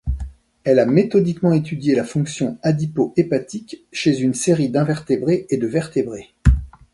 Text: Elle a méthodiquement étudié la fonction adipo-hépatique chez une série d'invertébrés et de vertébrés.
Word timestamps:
Elle 0.63 0.79
a 0.79 0.87
méthodiquement 0.87 1.51
étudié 1.53 1.93
la 1.93 2.03
fonction 2.03 2.57
adipo-hépatique 2.63 3.85
chez 3.91 4.19
une 4.21 4.33
série 4.33 4.67
d'invertébrés 4.69 5.45
et 5.51 5.57
de 5.57 5.67
vertébrés. 5.67 6.33